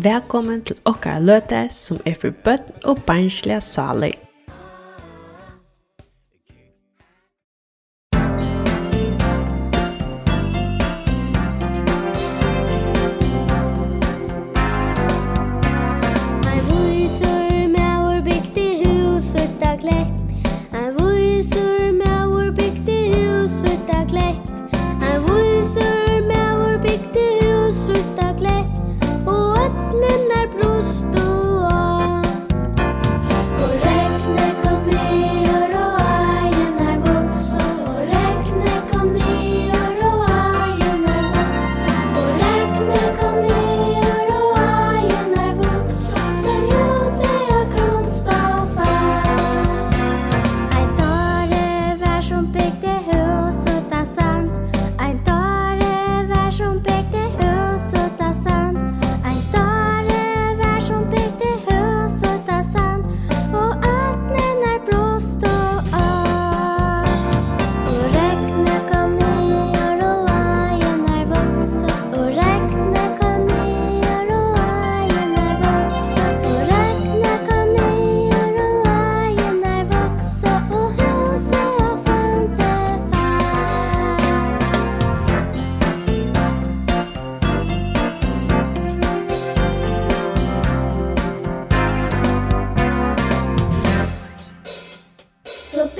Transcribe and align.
Velkommen 0.00 0.62
til 0.64 0.78
okkara 0.88 1.20
løte 1.20 1.58
som 1.74 1.98
er 2.08 2.14
for 2.16 2.32
bøtten 2.44 2.86
og 2.88 3.02
barnslige 3.04 3.58
saler. 3.60 4.29
Gustav. 30.80 31.19
So 95.70 95.99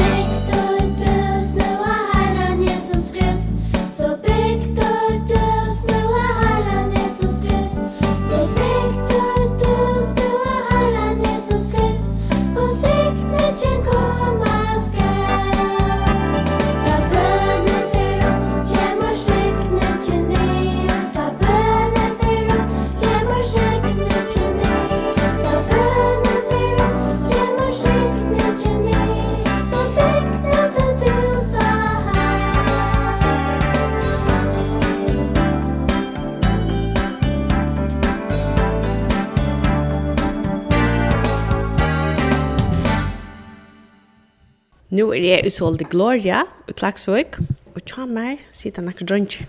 Nå 44.90 45.04
er 45.14 45.22
jeg 45.22 45.46
i 45.46 45.50
Solde 45.54 45.84
Gloria 45.86 46.40
i 46.66 46.72
Klagsvøk, 46.74 47.36
og 47.76 47.82
tja 47.86 48.08
meg 48.10 48.40
sitter 48.50 48.82
nekker 48.82 49.06
drønge. 49.06 49.44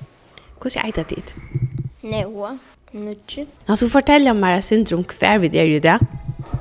Hvordan 0.61 0.83
er 0.85 0.91
det 0.99 1.05
dit? 1.09 1.31
Nå, 2.03 2.49
nødvendig. 2.93 3.47
Nå, 3.65 3.75
så 3.75 3.87
fortell 3.89 4.27
jeg 4.29 4.37
meg 4.37 4.59
syndrom 4.61 5.01
hver 5.01 5.39
vi 5.41 5.49
er 5.57 5.65
i 5.65 5.79
det. 5.81 5.95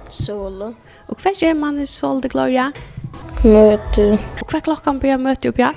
Solo. 0.08 0.70
Og 1.12 1.20
hver 1.20 1.36
er 1.44 1.52
man 1.60 1.76
i 1.76 1.84
Solde 1.84 2.30
Gloria? 2.32 2.70
Møte. 3.44 4.06
Og 4.40 4.46
hver 4.48 4.64
klokka 4.64 4.94
blir 4.96 5.12
jeg 5.12 5.20
møte 5.26 5.52
opp, 5.52 5.60
ja? 5.60 5.74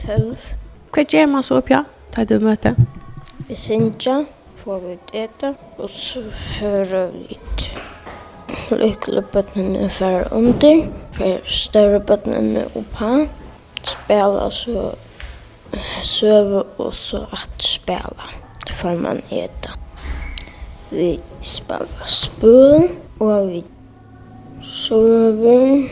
Tølv. 0.00 0.40
Hva 0.96 1.04
gjør 1.04 1.28
man 1.34 1.44
så 1.44 1.58
opp, 1.60 1.68
ja? 1.68 1.82
Da 2.16 2.24
du 2.24 2.38
møte? 2.40 2.72
Vi 3.44 3.58
synger, 3.60 4.24
får 4.64 4.80
vi 4.86 4.96
et 5.20 5.44
og 5.52 5.90
så 5.90 6.24
hører 6.62 7.12
vi 7.12 7.36
ut. 7.36 7.68
Lykkelig 8.66 9.22
bøttene 9.30 9.86
fer 9.94 10.24
under, 10.34 10.80
fer 11.14 11.44
større 11.46 12.00
bøttene 12.02 12.64
oppa, 12.74 13.10
spela 13.86 14.48
så 14.50 14.88
søve 16.02 16.64
og 16.82 16.94
så 16.98 17.20
at 17.32 17.62
spela, 17.62 18.26
for 18.80 18.98
man 18.98 19.20
eta. 19.30 19.76
Vi 20.90 21.12
spela 21.46 22.08
spøl, 22.10 22.88
og 23.20 23.52
vi 23.52 23.60
søve. 24.66 25.86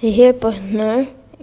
I 0.00 0.12
her 0.16 0.32
bøttene 0.32 0.88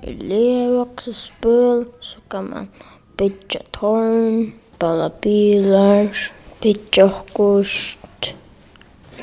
er 0.02 0.16
levokse 0.32 1.14
spøl, 1.14 1.86
så 2.02 2.24
kan 2.34 2.50
man 2.50 2.72
bytja 3.18 3.62
tårn, 3.78 4.50
spela 4.74 5.12
bilar, 5.22 6.10
bytja 6.66 7.06
hokkost, 7.06 8.34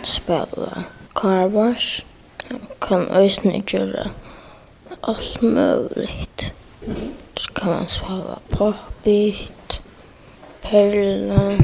spela 0.06 0.86
kávas. 1.20 2.04
Han 2.50 2.60
kan 2.82 3.16
øysene 3.22 3.60
gjøre 3.60 4.10
alt 5.08 5.42
muligt. 5.42 6.54
Så 7.36 7.52
kan 7.52 7.72
man 7.72 7.88
svara 7.88 8.38
popit, 8.50 9.82
perla, 10.62 11.56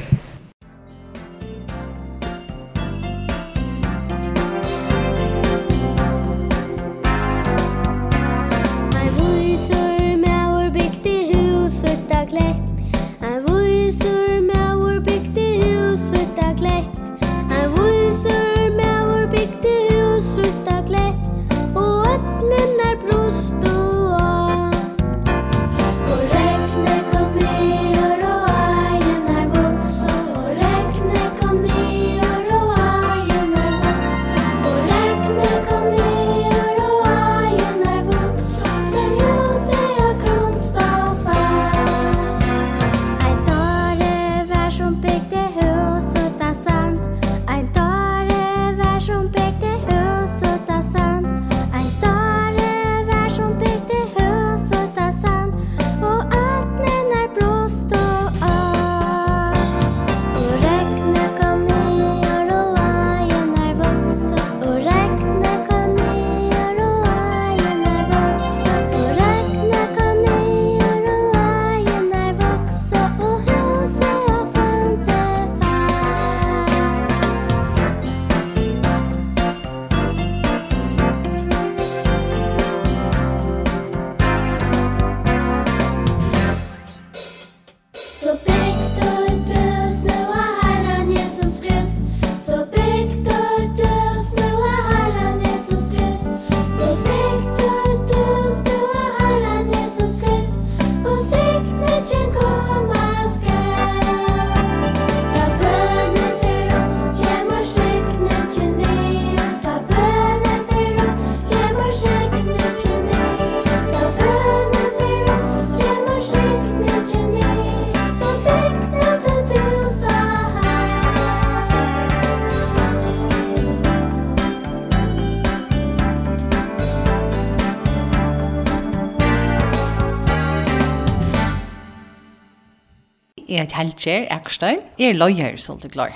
er 133.54 133.64
et 133.64 133.74
helger, 133.76 134.28
Ekstein, 134.34 134.82
er 134.98 135.16
løyer 135.16 135.58
så 135.60 135.76
det 135.80 135.94
glår. 135.94 136.14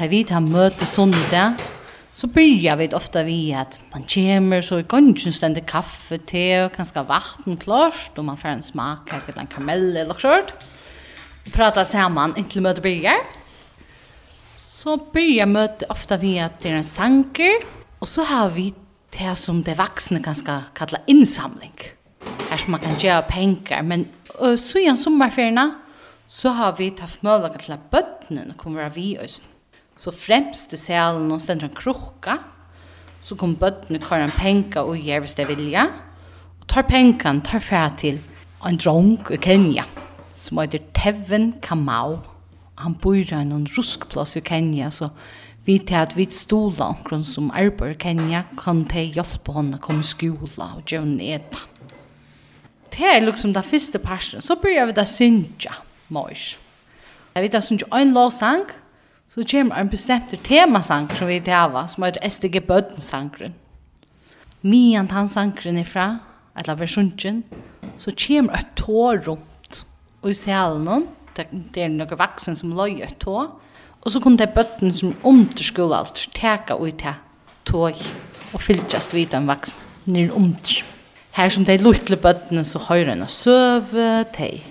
Da 0.00 0.08
vi 0.08 0.22
tar 0.24 0.40
møte 0.44 0.86
sundag, 0.88 1.60
så 2.16 2.26
byrjar 2.32 2.78
vi 2.80 2.88
ofta 2.96 3.22
vi 3.22 3.38
at 3.54 3.76
man 3.92 4.06
kommer 4.10 4.64
så 4.64 4.80
i 4.80 4.86
gongen 4.88 5.34
stender 5.34 5.62
kaffe, 5.66 6.18
te 6.26 6.44
og 6.64 6.72
kanskje 6.74 7.04
vatten 7.06 7.58
klart, 7.60 8.16
og 8.18 8.26
man 8.26 8.38
får 8.40 8.54
en 8.56 8.64
smak, 8.66 9.12
av 9.14 9.28
en 9.36 9.50
karamell 9.50 9.90
eller 9.92 10.10
noe 10.10 10.22
sånt. 10.22 10.54
Vi 11.44 11.52
prater 11.54 11.86
sammen 11.88 12.34
inntil 12.38 12.64
møte 12.64 12.82
byrjar. 12.84 13.22
Så 14.60 14.96
byrjar 15.14 15.48
møte 15.48 15.88
ofta 15.92 16.18
vi 16.20 16.36
at 16.42 16.58
det 16.62 16.72
er 16.72 16.80
en 16.80 16.86
sanker, 16.86 17.64
og 18.00 18.08
så 18.08 18.26
har 18.28 18.50
vi 18.56 18.70
det 19.16 19.36
som 19.38 19.62
det 19.66 19.78
vaksne 19.78 20.22
kanskje 20.24 20.56
kallar 20.76 21.04
innsamling. 21.10 21.76
Her 22.50 22.58
som 22.58 22.74
man 22.74 22.82
kan 22.82 22.98
gjøre 22.98 23.28
penger, 23.30 23.82
men 23.86 24.08
og, 24.40 24.56
så 24.58 24.80
igjen 24.80 24.98
sommerferierna 24.98 25.66
så 26.30 26.52
har 26.54 26.76
vi 26.78 26.92
tatt 26.94 27.24
mulighet 27.26 27.64
til 27.64 27.74
at 27.74 27.88
bøttene 27.90 28.54
kommer 28.58 28.86
av 28.86 28.94
vi 28.94 29.16
oss. 29.18 29.40
Så 29.98 30.12
fremst 30.14 30.70
du 30.70 30.78
ser 30.78 31.00
alle 31.02 31.24
noen 31.26 31.42
stender 31.42 31.66
en 31.66 31.74
krukka, 31.76 32.36
så 33.20 33.36
kommer 33.36 33.58
bøttene 33.64 33.98
kvar 34.00 34.22
en 34.22 34.36
penka 34.38 34.84
og 34.86 35.00
gjør 35.02 35.24
hvis 35.24 35.34
det 35.40 35.48
vilja, 35.50 35.88
og 36.60 36.68
tar 36.70 36.86
penkan, 36.88 37.42
tar 37.44 37.64
fra 37.64 37.88
til 37.98 38.22
en 38.64 38.78
dronk 38.78 39.32
i 39.34 39.40
Kenya, 39.42 39.88
som 40.38 40.62
heter 40.62 40.86
Tevin 40.96 41.50
Kamau. 41.64 42.20
Han 42.80 42.94
bor 43.02 43.18
i 43.18 43.26
en 43.34 43.66
ruskplass 43.74 44.38
i 44.38 44.44
Kenya, 44.46 44.88
så 44.94 45.10
vi 45.66 45.80
til 45.82 45.98
at 45.98 46.16
vi 46.16 46.30
stola 46.32 46.92
omkring 46.94 47.26
som 47.26 47.50
arbeider 47.50 47.98
i 47.98 48.00
Kenya, 48.06 48.46
kan 48.56 48.86
til 48.88 49.18
hjelpe 49.18 49.58
henne 49.58 49.82
å 49.82 49.82
komme 49.82 50.06
i 50.06 50.14
skola 50.14 50.76
og 50.78 50.86
gjøre 50.86 51.04
henne 51.04 51.34
etter. 51.34 51.68
Det 52.90 53.06
er 53.06 53.22
liksom 53.26 53.52
den 53.54 53.66
første 53.66 53.98
parten. 53.98 54.42
Så 54.42 54.56
börjar 54.62 54.86
vi 54.86 54.96
da 54.96 55.04
synja 55.04 55.74
mors. 56.10 56.58
Jeg 57.34 57.42
vet 57.42 57.54
at 57.54 57.64
som 57.64 57.78
ikke 57.78 57.98
en 58.02 58.12
lovsang, 58.12 58.64
så 59.30 59.44
kommer 59.46 59.78
en 59.78 59.88
bestemt 59.88 60.34
temasang 60.44 61.06
som 61.14 61.28
vi 61.28 61.38
til 61.40 61.76
som 61.88 62.04
heter 62.04 62.28
SDG 62.28 62.60
Bøddensangren. 62.66 63.54
Mian 64.62 65.10
han 65.10 65.28
sangren 65.28 65.78
ifra, 65.78 66.18
eller 66.58 66.74
versjonen, 66.74 67.44
så 67.98 68.12
kommer 68.26 68.58
et 68.58 68.66
tår 68.76 69.22
rundt. 69.28 69.84
Og 70.22 70.30
i 70.30 70.34
salen, 70.34 71.06
det 71.36 71.82
er 71.84 71.88
noen 71.88 72.18
vaksen 72.18 72.56
som 72.56 72.74
løy 72.76 73.00
et 73.00 73.16
tår, 73.22 73.46
og 74.02 74.12
så 74.12 74.20
kom 74.20 74.36
det 74.36 74.50
bøtten 74.54 74.92
som 74.92 75.14
underskole 75.24 75.96
alt, 75.96 76.26
teka 76.34 76.74
ut 76.74 76.98
til 76.98 77.14
tår, 77.64 77.96
og 78.52 78.60
fylltjast 78.60 79.14
vidt 79.14 79.34
en 79.34 79.48
vaksen, 79.48 79.78
nir 80.04 80.34
under. 80.34 80.82
Her 81.38 81.48
som 81.48 81.64
de 81.64 81.78
luttelig 81.78 82.18
bøttene, 82.20 82.64
så 82.64 82.82
høyre 82.82 83.14
en 83.14 83.28
søve, 83.28 84.24
teg 84.34 84.64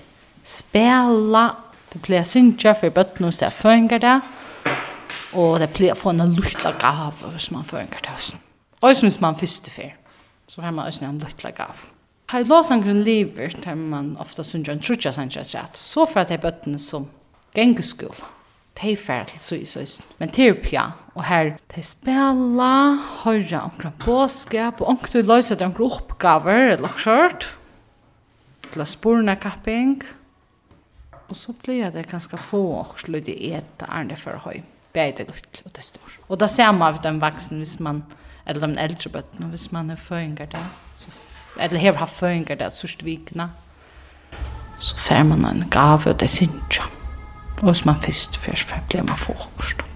spela. 0.49 1.55
Det 1.93 2.01
blir 2.05 2.25
synkja 2.25 2.75
for 2.77 2.93
bøtten 2.93 3.25
hos 3.27 3.41
det 3.41 3.51
føringer 3.53 4.01
det. 4.01 4.17
Og 5.37 5.59
det 5.61 5.69
blir 5.75 5.93
å 5.93 5.97
få 5.97 6.13
en 6.15 6.33
luttla 6.33 6.73
gav 6.81 7.21
hos 7.21 7.49
man 7.53 7.65
føringer 7.67 8.01
det 8.01 8.15
hos. 8.15 8.31
Og 8.81 8.95
hvis 9.03 9.21
man 9.21 9.37
første 9.37 9.71
fyr, 9.73 9.93
så 10.49 10.63
har 10.65 10.73
man 10.73 10.89
også 10.89 11.05
en 11.05 11.21
luttla 11.21 11.51
gav. 11.53 11.85
Har 12.29 12.45
låsangren 12.45 13.03
lever, 13.03 13.53
der 13.63 13.75
man 13.75 14.15
ofta 14.21 14.45
synkja 14.45 14.75
en 14.75 14.83
trutja 14.85 15.11
sannsja 15.13 15.43
sett, 15.43 15.77
Så 15.77 16.05
for 16.05 16.21
at 16.21 16.29
det 16.29 16.37
er 16.37 16.45
bøtten 16.45 16.79
som 16.79 17.07
gengeskola. 17.57 18.29
De 18.79 18.95
fær 18.95 19.25
til 19.27 19.39
syysøysen. 19.39 20.05
Men 20.19 20.29
det 20.29 20.45
er 20.47 20.53
pja, 20.63 20.83
og 21.15 21.23
her 21.25 21.57
de 21.75 21.83
spela, 21.83 23.01
høyra 23.25 23.65
omkring 23.65 23.97
påskap, 23.99 24.81
og 24.81 24.87
omkring 24.87 25.25
løysa 25.25 25.57
omkring 25.65 25.91
oppgaver, 25.91 26.77
eller 26.77 26.93
kjørt, 27.01 27.49
til 28.71 28.81
å 28.81 28.87
sporene 28.87 29.35
kapping, 29.41 30.05
og 30.05 30.18
Og 31.29 31.37
så 31.37 31.53
blir 31.63 31.89
det 31.93 32.07
ganske 32.09 32.37
få 32.37 32.61
og 32.79 32.99
slutt 32.99 33.29
i 33.29 33.53
et 33.53 33.83
ærne 33.85 34.17
for 34.17 34.41
høy. 34.45 34.61
Beide 34.93 35.27
lutt 35.27 35.61
og 35.65 35.73
det 35.75 35.83
står. 35.85 36.19
Og 36.27 36.39
da 36.41 36.47
ser 36.49 36.71
man 36.71 36.87
av 36.93 37.01
den 37.03 37.21
vaksen 37.21 37.61
hvis 37.61 37.77
man, 37.79 38.03
eller 38.47 38.65
den 38.65 38.77
eldre 38.81 39.11
bøttene, 39.13 39.51
hvis 39.53 39.71
man 39.71 39.91
er 39.93 40.01
føringer 40.01 40.49
der, 40.49 40.71
så, 40.97 41.13
eller 41.59 41.79
har 41.79 41.99
haft 42.01 42.17
føringer 42.17 42.55
der, 42.55 42.73
sørst 42.73 43.05
vikene, 43.05 43.51
så 44.79 44.95
får 44.97 45.23
man 45.23 45.45
en 45.45 45.69
gave 45.69 46.09
og 46.09 46.19
det 46.19 46.29
synes 46.29 46.79
jeg. 46.79 46.89
Og 47.61 47.71
hvis 47.71 47.85
man 47.85 48.01
først 48.01 48.37
først, 48.37 48.73
blir 48.89 49.03
man. 49.03 49.88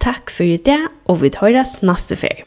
Takk 0.00 0.32
for 0.32 0.48
i 0.48 0.56
det, 0.56 0.80
og 1.12 1.20
vi 1.20 1.28
høres 1.36 1.80
neste 1.84 2.16
ferie. 2.16 2.46